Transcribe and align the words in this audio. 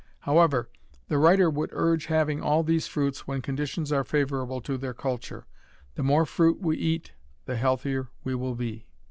However, 0.21 0.67
the 1.09 1.19
writer 1.19 1.47
would 1.47 1.69
urge 1.73 2.07
having 2.07 2.41
all 2.41 2.63
these 2.63 2.87
fruits 2.87 3.27
when 3.27 3.43
conditions 3.43 3.91
are 3.91 4.03
favorable 4.03 4.59
to 4.61 4.75
their 4.75 4.95
culture. 4.95 5.45
The 5.93 6.01
more 6.01 6.25
fruit 6.25 6.59
we 6.59 6.75
eat 6.75 7.11
the 7.45 7.55
healthier 7.55 8.07
we 8.23 8.33
will 8.33 8.55
be. 8.55 8.87